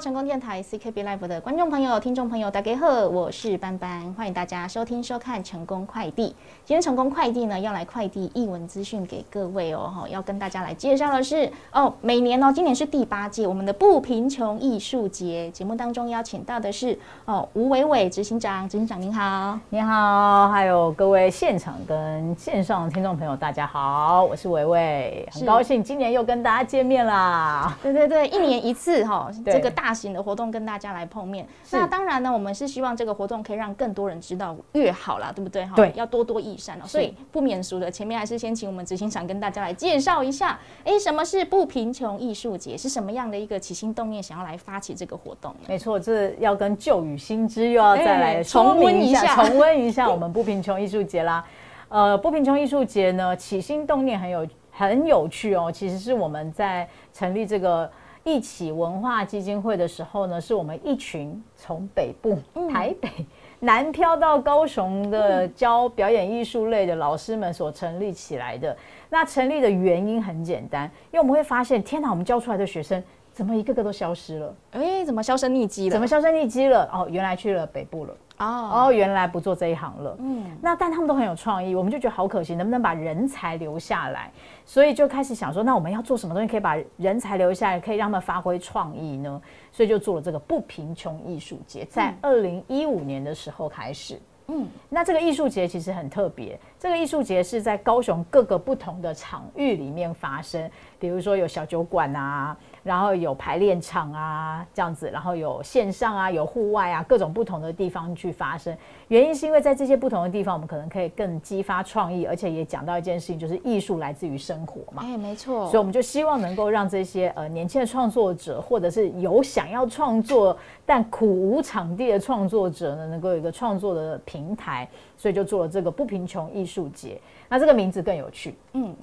[0.00, 6.26] 成功电台 CKB Live 的观众朋友、听众朋友，大家好，我是班班，欢迎大家收听收看成功快递。
[6.64, 27.76] 今天成功快递呢要来快递译文资讯给各位哦，哈，要跟大家来介绍的是哦，每年哦，今年是第八届我们的不贫穷艺术节，节目当中邀请到的是哦吴伟伟执行长，执行长您好，你好，还有各位现场跟线上的听众朋友，大家好，我是伟伟，很高兴今年又跟大家见面啦。
[27.82, 29.28] 对对对，一年一次哈。
[29.44, 35.64] 这个大型的活动跟大家来碰面，那当然呢，我们是希望这个活动可以让更多人知道越好啦，对不对？
[35.64, 36.84] 哈，对，要多多益善哦。
[36.86, 42.76] 所以不免俗的，前面还是先请我们执行长跟大家来介绍一下，哎，什么是不贫穷艺术节？
[42.76, 45.54] 是什么样的一个起心动念，想要来发起这个活动？
[45.66, 51.44] 没错，这要跟旧与新知又要再来 重温一下，重温一下我们不贫穷艺术节啦。
[51.88, 55.72] 呃，不贫穷艺术节呢，起心动念很有很有趣哦。
[55.72, 57.90] 其实是我们在成立这个。
[58.28, 62.38] 一起文化基金会的时候呢，是我们一群从北部
[62.70, 63.08] 台北
[63.60, 68.76] 南漂到高雄的教表演艺术类的老师们所成立起来的。
[69.08, 73.02] 那成立的原因很简单，因为我们会发现，天哪，我们教出来的学生
[73.38, 74.54] 怎么一个个都消失了？
[74.72, 75.92] 哎，怎么销声匿迹了？
[75.92, 76.90] 怎么销声匿迹了？
[76.92, 78.12] 哦，原来去了北部了。
[78.38, 80.16] 哦哦，原来不做这一行了。
[80.18, 84.28] 嗯，那但他们都很有创意，我们就觉得好可惜，能不能把人才留下来？
[84.66, 89.40] 所以就开始想说，那我们要做什么东西可以把人才留下来，可以让他们发挥创意呢？
[89.70, 94.20] 所以就做了这个不贫穷艺术节，在二零一五年的时候开始。
[94.50, 102.56] 嗯，那这个艺术节其实很特别，这个艺术节是在高雄各个不同的场域里面发生，比如说有小酒馆啊。
[102.88, 108.74] 然后有排练场啊，这样子，然后有线上啊，有户外啊，各种不同的地方去发生。
[109.08, 115.02] 原因是因为在这些不同的地方，我们可能可以更激发创意，而且也讲到一件事情，就是艺术来自于生活嘛。
[115.04, 115.66] 哎，没错。
[115.66, 127.20] 所以我们就希望能够让这些呃年轻的创作者，或者是有想要创作但苦无场地的创作者呢，能够有一个创作的平台，所以就做了这个不贫穷艺术节。
[127.50, 128.96] 那这个名字更有趣，嗯。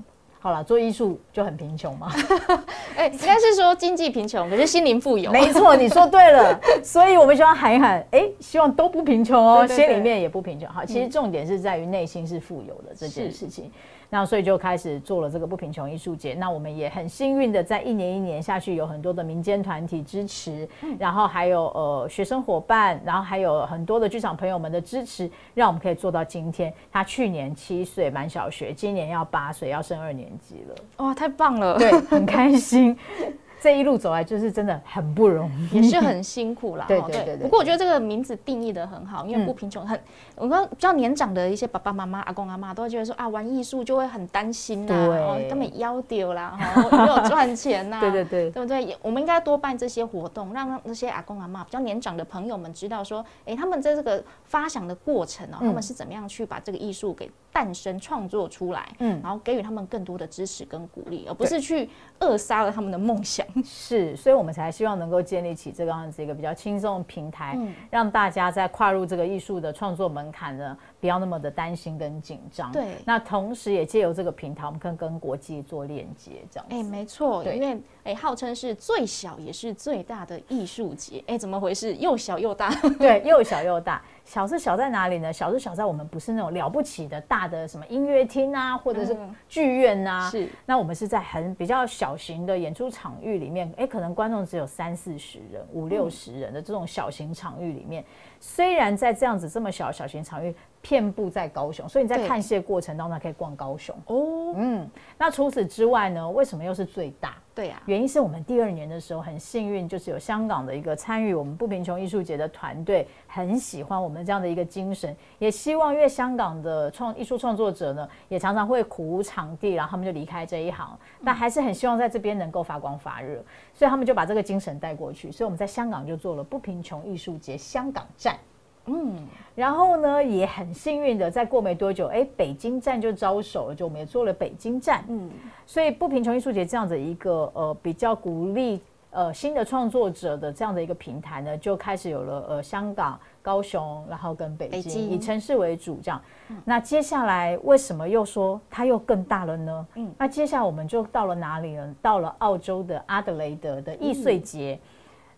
[0.45, 2.07] 好了，做艺术就很贫穷嘛？
[2.95, 5.31] 哎，应该是说经济贫穷，可是心灵富有。
[5.31, 6.55] 没错，你说对了。
[6.85, 10.69] 所以我们希望喊一喊，哎，希望都不贫穷哦，心里面也不贫穷。
[10.69, 13.71] 好，其实重点是在于内心是富有的这件事情。
[14.07, 16.35] 那所以就开始做了这个不贫穷艺术节。
[16.35, 20.65] 那我们也很幸运的，在一年一年下去，有很多的民间团体支持，
[20.99, 26.71] 然后还有呃学生伙伴，然后还有很多的剧场朋友们的支持，让我们可以做到今天。
[26.91, 30.75] 他去年七岁满小学，今年要八岁，要升二年级了。
[30.97, 31.77] 哇，太棒了！
[31.77, 32.97] 对，很开心。
[33.65, 36.85] 这一路走来就是真的很不容易，也是很辛苦啦。
[36.87, 37.37] 对对对。
[37.37, 39.99] 不过我觉得这个名字定义的很好，因为不贫穷，很
[40.35, 46.55] 我们比较年长的一些爸爸妈妈、阿公阿妈都会觉得说啊，玩艺术就会很担心呐，根本腰丢啦，
[46.91, 47.99] 没有赚钱呐。
[47.99, 48.95] 对 对对，对不对？
[49.01, 61.89] 我们应该多办这些活动，让那些阿公阿妈比较年长的朋友们知道说，哎，他们在这个发想的过程哦，他们是怎么样去把这个艺术给诞生、创作出来，嗯，然后给予他们更多的支持跟鼓励，而不是去
[62.19, 63.43] 扼杀了他们的梦想。
[63.63, 67.57] 是，所以我们才希望能够建立起这个样子一个比较轻松的平台，
[67.89, 72.71] 让大家在跨入这个艺术的创作门槛呢，不要那么的担心跟紧张。
[72.71, 76.65] 对，那同时也借由这个平台，我们可以跟国际做链接，这样。
[76.69, 81.95] 哎，没错，因为哎，号称是最小也是最大的艺术节，哎，怎么回事？
[81.95, 82.69] 又小又大？
[82.99, 84.01] 对，又小又大。
[84.23, 85.31] 小是小在哪里呢？
[85.31, 89.15] 小是小在我们不是那种了不起的大的什么音乐厅啊，或者是
[89.47, 90.27] 剧院啊。
[90.31, 90.49] 是。
[90.65, 98.03] 那我们是在很比较小型的演出场域里面，哎，可能观众只有三四十人、五六十人的这种小型场域里面。
[98.39, 103.95] 虽然在这样子这么小小型场域，遍布在高雄，所以你在看戏的过程当中可以逛高雄。
[104.07, 104.53] 哦。
[104.55, 104.89] 嗯。
[105.17, 106.29] 那除此之外呢？
[106.29, 107.35] 为什么又是最大？
[107.55, 123.41] 对呀，原因是我们第二年的时候很幸运，就是有香港的一个参与我们不贫穷艺术节的团队，很喜欢我们这样的一个精神，也希望因为香港的创艺术创作者呢，也常常会苦无场地，然后他们就离开这一行，但还是很希望在这边能够发光发热，
[123.73, 128.37] 所以他们就把这个精神带过去，所以我们在香港就做了不贫穷艺术节香港站。
[128.87, 129.17] 嗯，
[129.55, 135.03] 然后呢，也很幸运的，再过没多久，哎，北京站就招手了，就我们也做了北京站。
[135.07, 135.29] 嗯，
[135.65, 146.21] 所以不贫穷艺术节这样子一个呃比较鼓励呃新的创作者的这样的一个平台呢，就开始有了呃香港、高雄，然后跟北京以城市为主这样。
[146.63, 149.87] 那接下来为什么又说它又更大了呢？
[149.95, 151.95] 嗯，那接下来我们就到了哪里呢？
[152.01, 154.79] 到了澳洲的阿德雷德的易碎节。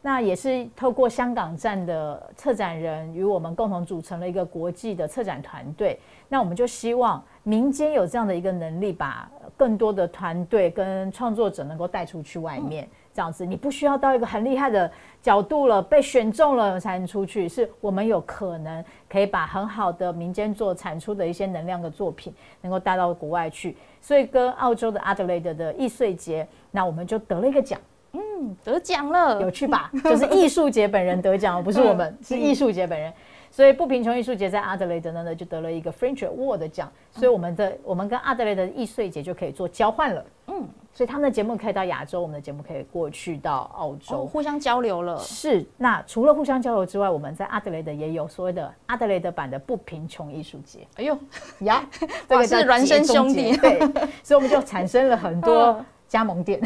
[0.08, 6.00] 那也是透过香港站的策展人与我们共同组成了一个国际的策展团队。
[6.30, 12.88] 那我们就希望民间有这样的一个能力，把更多的团队跟创作者能够带出去外面。
[13.14, 14.90] 这样子，你不需要到一个很厉害的
[15.22, 17.50] 角度了，被选中了才能出去。
[17.50, 23.76] 是我们有可能可以把很好的民间做产出的一些能量的作品，能够带到国外去。
[24.00, 27.78] 所以跟澳洲的阿德雷德的易碎节，那我们就得了一个奖，
[28.18, 29.92] 嗯，得奖了，有趣吧？
[30.04, 33.14] 就是艺术节本人得奖， 不是我们，是艺术节本人。
[33.50, 36.92] 所以不贫穷艺术节在阿德雷德呢，就得了一个 French Award 的奖。
[37.12, 40.24] 所以我们的我们跟阿德雷德易碎节就可以做交换了。
[40.48, 45.18] 嗯，所以他们的节目可以到亚洲，我们的节目可以过去到澳洲，互相交流了。
[45.20, 45.66] 是。
[45.78, 50.80] 那除了互相交流之外，我们在阿德雷德也有所谓的阿德雷德版的不贫穷艺术节。
[50.98, 51.18] 哎呦
[51.62, 51.84] 呀，
[52.30, 53.56] 这个是孪生兄弟。
[53.58, 53.80] 对，
[54.22, 55.84] 所以我们就产生了很多。
[56.08, 56.60] 加盟店，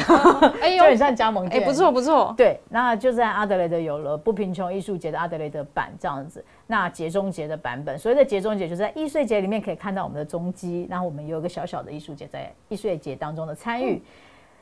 [0.62, 2.34] 哎呦， 就很像加盟店，哎，不错不错。
[2.38, 14.02] 对，那就在阿德雷德有了不贫穷艺术节的阿德雷德版这样子，那节中节的版本，所谓的节中节就是在艺术节里面可以看到我们的踪迹，然后我们有一个小小的艺术节在艺术节当中的参与。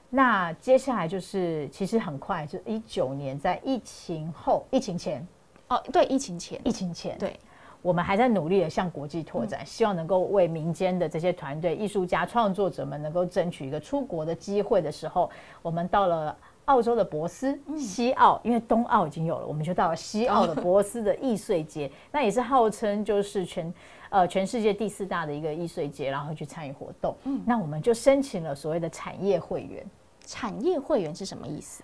[0.10, 5.28] 那接下来就是其实很快，就一九年在疫情后、疫情前，
[5.68, 7.40] 哦，对，疫情前，疫情前，对。
[7.82, 15.30] 我们还在努力的向国际拓展，希望能够为民间的这些团队、艺术家、创作者们能够争取一个出国的机会的时候，
[15.62, 16.36] 我们到了
[16.66, 23.74] 澳洲的博斯西澳，因为东澳已经有了，我们就到了西澳的博斯的易碎节， 那也是号称就是全
[24.10, 27.16] 呃全世界第四大的一个易碎节，然后去参与活动。
[27.24, 29.86] 嗯，那我们就申请了所谓的产业会员。
[30.26, 31.82] 产业会员是什么意思？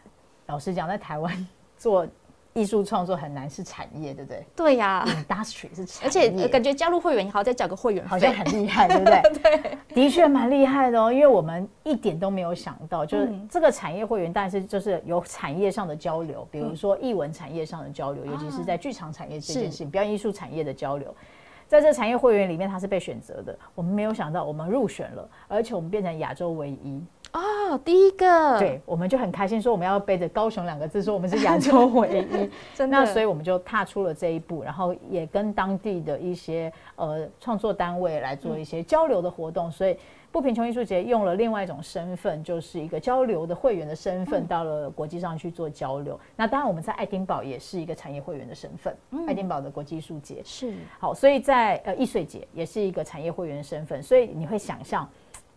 [0.48, 1.48] 老实讲，在台湾
[1.78, 2.06] 做。
[2.56, 4.46] 艺术创作很难是产业，对不对？
[4.56, 9.22] 对呀，industry 是产业，而且感觉加入会员你好，再缴个会员好像很厉害，对不对？
[9.44, 11.12] 对，的确蛮厉害的哦。
[11.12, 21.14] 因为我们一点都没有想到，就是这个产业会员，但是就是有产业上的交流，比如说艺文产业上的交流，尤其是在剧场产业这件事情，表演艺术产业的交流，
[21.68, 23.54] 在这产业会员里面，他是被选择的。
[23.76, 27.04] 我们没有想到，我们入选了，而且我们变成亚洲唯一。
[27.36, 32.98] 哦，第一个，对，我们就很开心，说我们要背着高雄两个字，说我们是亚洲唯一， 真的。
[32.98, 39.70] 那所以我们就踏出了这一步，然后也跟当地的一些呃创作单位来做一些交流的活动。
[39.70, 39.98] 所以
[40.32, 46.18] 不贫穷艺术节用了另外一种身份，就是一个交流的会员的身份，到了国际上去做交流。
[46.38, 48.96] 那当然我们在爱丁堡也是一个产业会员的身份，
[49.28, 55.06] 爱丁堡的国际艺术节是好，所以在呃易碎节也是一个产业会员的身份，所以你会想象。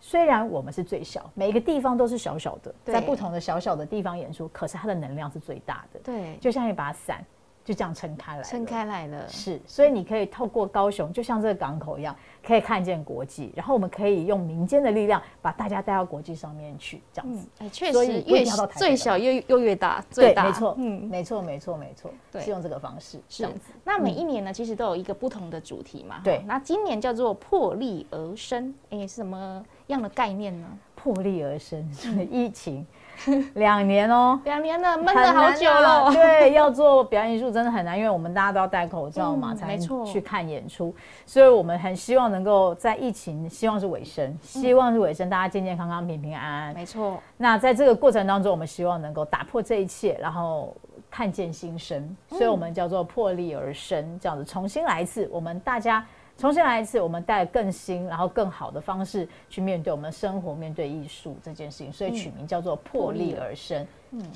[0.00, 6.00] 虽然我们是最小，每一个地方都是小小的，在不同的小小的地方演出，可是它的能量是最大的。
[6.05, 7.25] 对，就像一把伞，
[7.69, 9.29] 就这样撑开来，撑开来了。
[9.29, 13.53] 是，所以你可以透过高雄，就像这个港口一样，可以看见国际。
[13.55, 17.47] 然后我们可以用民间的力量，把大家带到国际上面去，这样子。
[17.59, 18.43] 哎，确实，越
[18.75, 23.71] 最小又又越大，最大，没错，嗯，没错，没错，没错，对，是用这个方式，这样子。
[23.85, 26.23] 那每一年呢，其实都有一个不同的主题嘛。
[26.25, 29.62] 对，那今年叫做破例而生，哎，是什么？
[29.88, 30.67] 样的概念呢？
[30.94, 31.87] 破例而生，
[32.31, 32.87] 疫情
[33.55, 36.11] 两年哦，两年了，闷了好久了。
[36.15, 40.94] 对，要做表演艺术真的很难，因为我们大家都要戴口罩嘛，才能去看演出。
[41.26, 46.75] 所以我们很希望能够在疫情，希望是尾声，希望是尾声，大家健健康康、平平安安。
[46.75, 47.20] 没错。
[47.37, 50.76] 那在这个过程当中，我们希望能够打破这一切，然后
[51.11, 52.17] 看见新生。
[52.29, 56.05] 所以我们叫做破例而生，这样子重新来一次，我们大家。
[56.38, 63.85] 重新来一次，我们带更新，然后更好的方式去面对我们生活，面对艺术这件事情，所以取名叫做破例而生。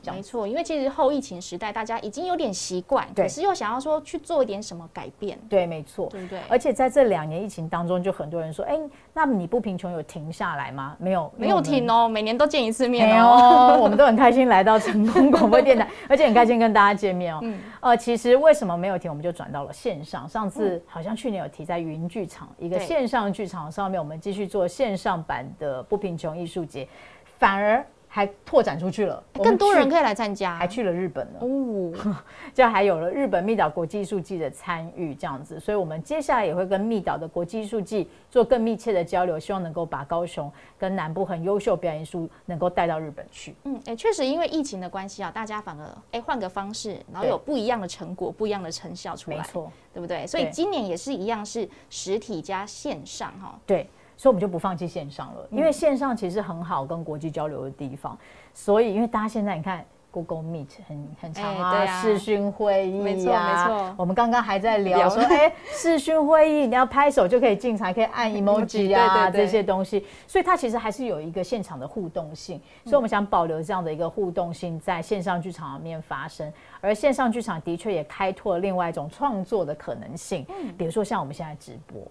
[0.07, 5.39] 没错，因为其实后疫情时代，大家已经有点习惯，可是又想要说去做一点什么改变。
[5.49, 6.41] 对，没错，对不对？
[6.49, 8.79] 而且在这两年疫情当中，就很多人说，哎，
[9.15, 10.97] 那你不贫穷有停下来吗？
[10.99, 13.79] 没有，没有停哦，每年都见一次面哦。
[13.81, 17.41] 我们都很开心来到成功广播电台， 而且很开心跟大家见面哦。
[17.43, 19.11] 嗯，呃，其实为什么没有停？
[19.11, 20.29] 我们就转到了线上。
[20.29, 26.87] 上次好像去年有提在云剧场一个线上剧场上面，我们继续做线上版的不贫穷艺术节，
[27.39, 27.85] 反而。
[28.15, 31.91] 还拓展出去了，更多人可以来参加，还去了日本了哦，
[32.53, 43.55] 就还有了日本密岛国际艺术季的参与，这样子，所以我们接下来也会跟密岛的国际艺术季做更密切的交流，希望能够把高雄跟南部很优秀表演艺术能够带到日本去。
[43.65, 50.27] 嗯，哎，确实因为疫情的关系啊，大家反而哎换个方式，然后有不一样的成果，不一样的成效出来，没错，对不对？
[50.27, 53.59] 所以今年也是一样，是实体加线上哈。
[53.65, 53.89] 对。
[54.17, 58.17] 所以我们就不放弃线上了，因为线上其实很好跟国际交流的地方。
[58.55, 63.95] 所以，因为大家现在你看，Google Meet 很很长啊，视讯会议啊，没错没错。
[63.97, 70.05] 我们刚刚还在聊说，哎，视讯会议你要拍手就可以进场，可以按 emoji 啊这些东西。
[70.27, 72.61] 所以它其实还是有一个现场的互动性。
[72.85, 76.53] 所以我们想保留这样的一个互动性，在线上剧场里面发生。
[76.83, 80.45] 而线上剧场的确也开拓了另外一种创作的可能性。
[80.51, 82.03] 嗯，比如说像我们现在直播，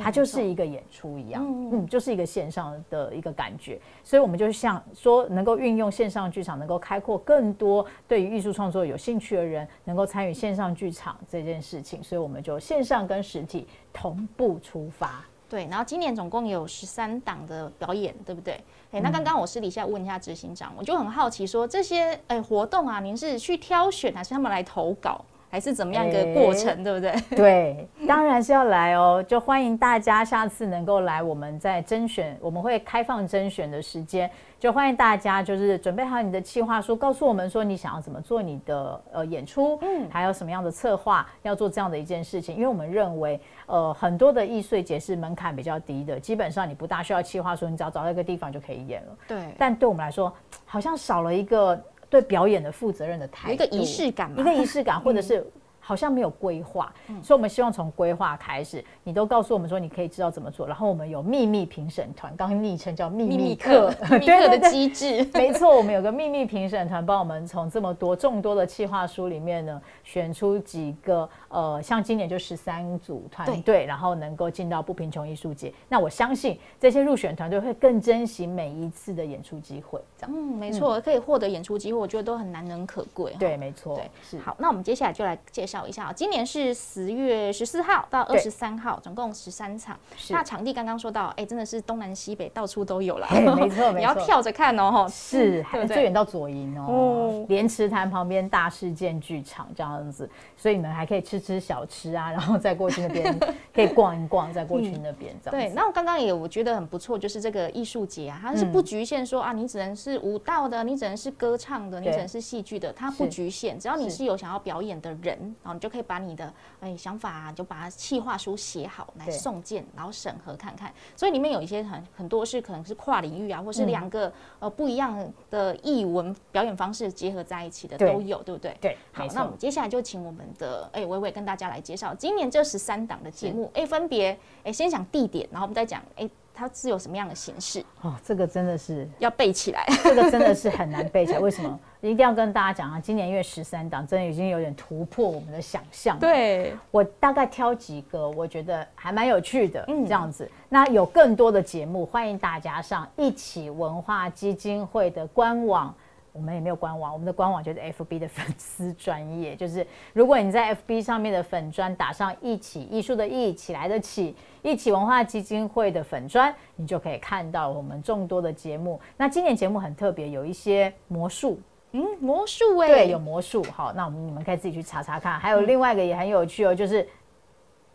[0.00, 3.78] 它就是一个演出一样，嗯，就是一个线上的一个感觉。
[4.04, 12.00] 所以，我们就像说，能够运用线上剧场，能够开阔更多对于艺术创作有兴趣的人，能够参与线上剧场这件事情。
[12.00, 15.24] 所以，我们就线上跟实体同步出发。
[15.50, 18.52] 对，然后今年总共有十三档的表演，对不对？
[18.92, 27.12] 哎，那刚刚我私底下问一下执行长，我就很好奇，说这些哎活动啊，您是去挑选，还是他们来投稿，还是怎么样一个过程，对不对？
[27.36, 34.30] 对，当然是要来哦，就欢迎大家下次能够来，我们在甄选，我们会开放甄选的时间。
[34.60, 42.54] 就欢迎大家，就是准备好你的企划书，告诉我们说你想要怎么做你的呃演出，嗯，还有什么样的策划要做这样的一件事情。
[42.54, 49.16] 因为我们认为，呃，很多的易碎节是门槛比较低的，基本上你不大需要企划书，你只要找到一个地方就可以演了。
[49.26, 49.38] 对。
[49.58, 50.30] 但对我们来说，
[50.66, 55.46] 好像少了一个对表演的负责任的态度，一个仪式感，一个仪式感，或者是。
[55.82, 58.84] 好像没有规划，所以我们希望从规划开始。
[59.02, 60.64] 你都告诉我们说，你可以知道怎么做。
[60.66, 65.26] 然后我们有秘密评审团，刚刚昵称叫秘密课， 秘密课的机制。
[65.34, 71.28] 没错，我们有个秘密评审团，帮我们从这么多众多的企划书里面呢，选出几个。
[71.50, 75.72] 呃，像今年就十三组团队，然后能够进到不贫穷艺术节。
[75.88, 80.00] 那我相信这些入选团队会更珍惜每一次的演出机会。
[80.16, 83.34] 这样，嗯，没错，可以获得演出机会，我觉得都很难能可贵。
[83.36, 83.96] 对，没错。
[83.96, 84.38] 对，是。
[84.38, 89.98] 好，那我们接下来就来介绍一下，今年是十月十四号到二十三号，总共十三场。
[90.28, 93.26] 那场地刚刚说到，哎，真的是东南西北到处都有了。
[93.56, 101.39] 没错，你要跳着看哦，是，最远到左营哦，莲池潭旁边大事件剧场这样子，所以你们还可以吃。
[101.40, 103.36] 吃小吃啊，然后再过去那边
[103.74, 105.58] 可以逛一逛，再过去那边这样。
[105.58, 120.92] 对，那我刚刚也我觉得很不错，就是这个艺术节啊，它是不局限说啊，你只能是舞蹈的，你只能是歌唱的，你只能是戏剧的，它不局限，只要你是有想要表演的人，然后你就可以把你的哎想法啊，就把它企划书写好来送件，然后审核看看。
[121.16, 128.76] 所以里面有一些很很多是可能是跨领域啊，或是两个呃不一样的艺文表演方式结合在一起的都有，对不对？
[128.80, 128.96] 对。
[129.12, 131.40] 好，那我们接下来就请我们的哎微微。
[131.40, 141.38] 跟大家来介绍今年这十三档的节目，哎，分别哎，先讲地点，然后我们再讲哎，它是有什么样的形式哦，这个真的是要背起来， 这个真的是很难背起来。
[141.38, 141.78] 为什么？
[142.02, 146.18] 一定要跟大家讲啊，今年因为十三档，真的已经有点突破我们的想象。
[146.18, 150.50] 对，我大概挑几个，我觉得还蛮有趣的，嗯，这样子。
[150.68, 155.94] 那有更多的节目，欢迎大家上一起文化基金会的官网。
[156.40, 168.98] 我们也没有官网，我们的官网就是 FB 的粉丝专业，就是如果你在 FB 上面的粉专打上“一起艺术”的“一起来的起”，一起文化基金会的粉专，你就可以看到我们众多的节目。
[169.18, 171.60] 那今年节目很特别，有一些魔术，
[171.92, 173.62] 嗯，魔术哎，对，有魔术。
[173.64, 175.38] 好，那我们你们可以自己去查查看。
[175.38, 177.06] 还有另外一个也很有趣哦，就是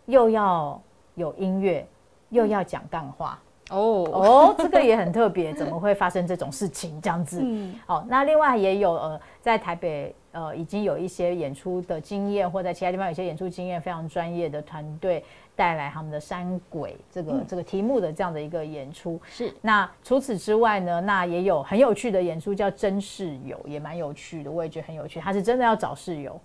[0.05, 0.79] 又要
[1.15, 1.83] 有音乐，
[2.29, 3.41] 又要讲干话。
[3.71, 7.01] 哦哦，这个也很特别，怎么会发生这种事情？
[7.01, 15.23] 这样子，嗯，好，那另外也有呃，在台北呃，已经有一些演出的经验，或在其他地方有些演出经验非常专业的团队
[15.55, 19.19] 带来他们的山鬼这个这个题目的这样的一个演出。
[19.27, 25.19] 是，那除此之外呢，那也有很有趣的演出叫真室友，也蛮有趣的，我也觉得很有趣。
[25.19, 26.39] 他是真的要找室友，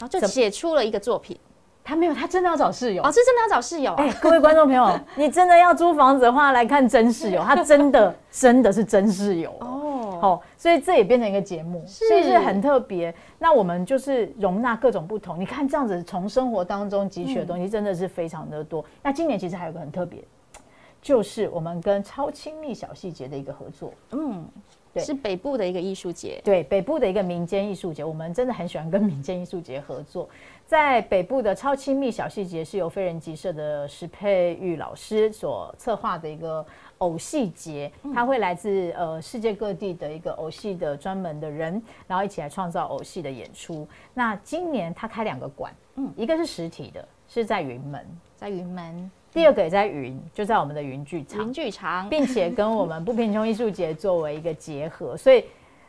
[0.00, 1.38] 然后就写出了一个作品。
[1.88, 3.94] 他没有，他真的要找室友哦，是真的要找室友。
[3.94, 10.18] 哎，各位观众朋友， 你真的要租房子的话，来看真室友，他真的 真的是真室友哦。
[10.20, 13.14] 好，所以这也变成一个节目，所以是很特别。
[13.38, 18.84] 那我们就是容纳各种不同，你看这样子从生活当中汲取的东西真的是非常的多。
[19.02, 20.22] 那今年其实还有个很特别，
[21.00, 23.94] 就是我们跟超亲密小细节的一个合作。
[24.10, 24.44] 嗯。
[25.00, 30.28] 是北部的一个艺术节，对北部的一个民间艺术节，我们真的很喜欢跟民间艺术节合作。
[30.66, 36.64] 在北部的超亲密小细节，是由非人集社的石佩玉老师所策划的一个
[36.98, 43.88] 偶戏节，他会来自呃世界各地的一个偶戏的专门的人，然后一起来创造偶戏的演出。
[44.12, 49.10] 那今年他开两个馆，嗯，一个是实体的，是在云门，在云门。
[49.32, 55.44] 第二个也在云，就在我们的云剧场，云剧场，并且跟我们不贫穷艺术节作为一个结合，所以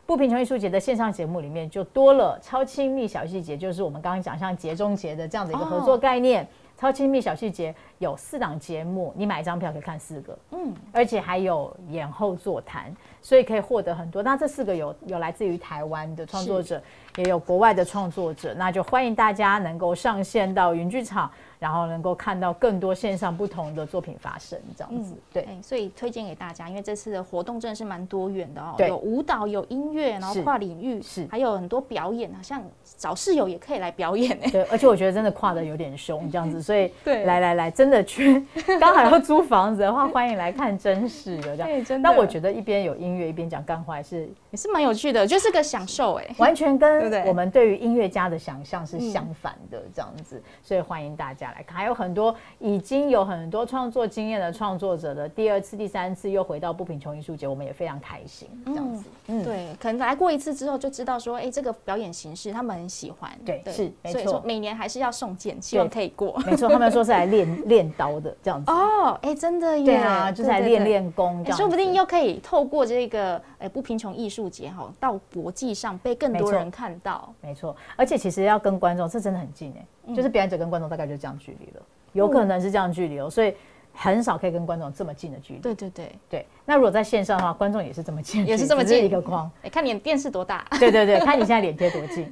[0.06, 6.48] 不贫穷艺术节的线上节目里面就多了超亲密小细节，就是我们刚刚讲像节中节的这样的一个合作概念。
[6.78, 14.24] 超亲密小细节有四档节目，你买一张票可以看四个，嗯，而且还有演后座谈，所以可以获得很多。
[14.24, 16.82] 那这四个有有来自于台湾的创作者，
[17.18, 21.30] 也有国外的创作者，那就欢迎大家能够上线到云剧场。
[21.60, 32.64] 然后能够看到更多线上不同的作品发生，这样子，对，所以推荐给大家，因为这次的活动真的是蛮多元的哦，有舞蹈，有音乐，然后跨领域，是还有很多表演啊，像
[32.98, 38.46] 找室友也可以来表演哎，对，而且我觉得真的跨的有点凶这样子， 所以对，来来来，真的去
[38.80, 42.10] 刚好要租房子的话，欢迎来看真实的这样，对，真的。
[42.10, 51.50] 但我觉得一边有音乐一边讲干话是也是蛮有趣的，就是个享受哎，完全跟我们对于音乐家的想象是相反的这样子，所以欢迎大家。
[51.50, 58.48] 来看，还有很多已经有很多创作经验的创作者的第二次、第三次又回到不贫穷艺术节，我们也非常开心。
[58.66, 63.32] 这样子，嗯，对，可能来过一次之后就知道说，哎，这个表演形式他们很喜欢。
[63.46, 66.40] 对，是，所以说每年还是要送件，希望可以过。
[66.46, 68.72] 没错，他们说是来练 练刀的这样子。
[68.72, 69.86] 哦，哎，真的耶。
[69.86, 77.32] 对啊，就是来练练功，说不定又可以透过这个哎不贫穷艺术节哈，到国际上被更多人看到。
[77.42, 81.82] 没错，而且其实要跟观众，这真的很近哎，就是表演者跟观众大概就这样距离了。
[82.14, 83.54] 有可能是这样距离哦，所以
[83.94, 85.60] 很少可以跟观众这么近的距离。
[85.60, 86.46] 对对对对。
[86.66, 89.50] 那如果在线上的话，观众也是这么近，也是这么近一个框。
[89.62, 90.66] 哎，看你电视多大。
[90.80, 92.32] 对对对，看你现在脸贴多近。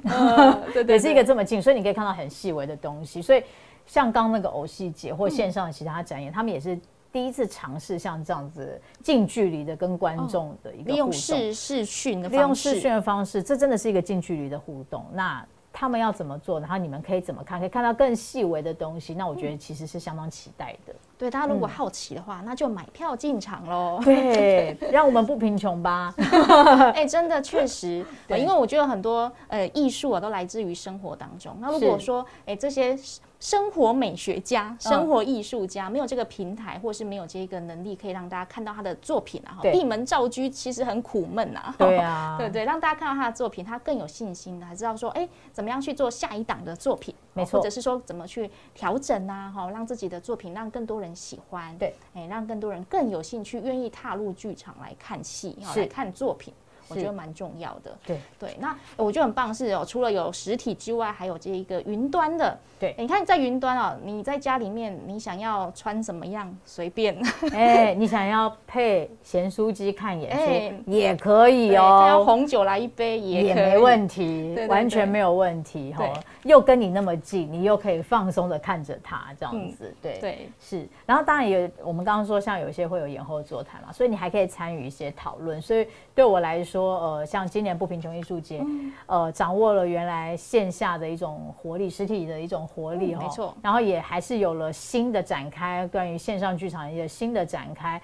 [0.72, 3.22] 对 对， 也是一个这么近，所以你可以看到很细微的东西。
[3.22, 3.42] 所以
[3.88, 6.78] 像刚那个偶戏节或线上的其他展演，他们也是
[7.10, 15.04] 第一次尝试像这样子近距离的跟观众的一个利用视视讯的利用视讯的方式，这真的是一个近距离的互动。
[15.12, 16.60] 那他们要怎么做？
[16.60, 17.58] 然后你们可以怎么看？
[17.58, 19.14] 可以看到更细微的东西。
[19.14, 20.94] 那我觉得其实是相当期待的。
[21.18, 24.00] 对，大家如果好奇的话，那就买票进场喽。
[24.04, 26.14] 对，让我们不贫穷吧。
[26.94, 31.56] 哎，真的 确实，因为我觉得很多呃艺术啊都来自于生活当中。
[31.60, 32.96] 那如果说哎这些。
[33.40, 39.62] 生活美学家、生活艺术家没有这个平台，或是没有这个能力，可以让大家看到他的作品啊。
[39.62, 41.72] 闭门造车其实很苦闷啊。
[41.78, 47.14] 对啊，对对，让大家看到他的作品，他更有信心的，还知道说，哎，怎么样去做下一档的作品？
[47.32, 49.52] 没错，或者是说怎么去调整啊？
[49.54, 51.76] 哈，让自己的作品让更多人喜欢。
[51.78, 56.52] 对，哎，让更多人更有兴趣，愿意踏入剧场来看戏，来看作品。
[56.90, 58.56] 我觉得蛮重要的，对对。
[58.58, 62.58] 那我觉得很棒是哦，除了有实体之外，还有这一个云端的。
[62.80, 67.14] 对，你看在云端哦，你在家里面，你想要穿什么样随便。
[67.52, 76.10] 哎，你想要配咸酥鸡看演出也可以哦，要红酒来一杯也没问题，完全没有问题哈。
[76.48, 80.88] 又跟你那么近，你又可以放松的看着他这样子，对对是。
[81.06, 85.62] 然后当然有我们刚刚说像有一些会有延后座谈嘛，所以你还可以参与一些讨论。
[85.62, 86.88] 所以对我来说。
[86.98, 88.64] 呃，像今年不贫穷艺术节，
[89.06, 93.54] 呃，掌握了原来线下的一种活力，实体的一种活力哈，没错。
[93.62, 98.00] 然后也还是有了新的展开，关于线上剧场一些新的展开。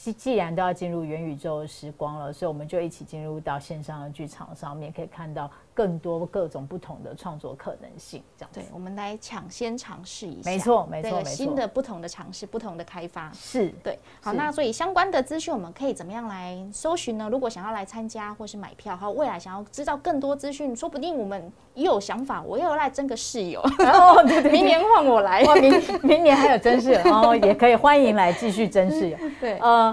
[0.00, 5.50] 既既然都要进入元宇宙时光了，所以我们就一起进入到线上的剧场上面，可以看到。
[5.74, 13.96] 更多各种不同的创作可能性，这样对，我们来抢先尝试一下，没错，没错，新的不同的尝试，不同的开发，是对。
[14.20, 17.28] 好，那所以相关的资讯我们可以怎么样来搜寻呢？
[17.30, 29.87] 如果想要来参加或是买票，好，未来想要知道更多资讯，说不定我们也有想法，我要来争个室友， 哦，对对，明年换我来，明明年还有真室友，哦， 也可以欢迎来继续真室友，对，呃。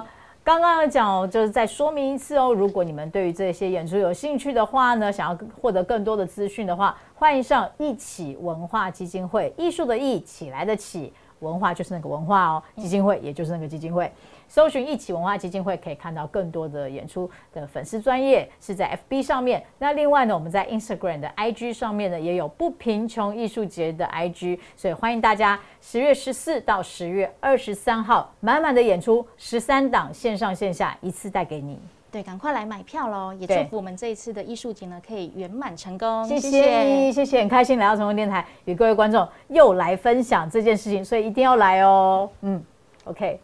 [0.45, 2.53] 刚刚讲哦，就是再说明一次哦。
[2.53, 11.11] 如果你们对于这些演出有兴趣的话呢，想要获得更多的资讯的话，欢迎上一起文化基金会，艺术的艺，起来的起，
[11.45, 14.11] 文化就是那个文化哦，基金会也就是那个基金会。
[14.47, 19.63] 搜寻一起文化基金会，可以看到更多的演出的粉丝专业是在 FB 上面。
[19.79, 31.79] 那另外呢，我们在 Instagram 的 IG 上面呢，也有不贫穷艺术节的 IG，所以欢迎大家十月十四到十月二十三号满满的演出，十三档线上线下一次带给你。
[32.15, 33.33] 对，赶快来买票喽！
[33.33, 36.23] 也祝福我们这一次的艺术节呢可以圆满成功。
[36.23, 42.29] 谢谢，谢谢，很开心来到成功电台，与各位观众又来分享这件事情，所以一定要来哦。
[42.39, 42.63] 嗯
[43.03, 43.37] ，OK。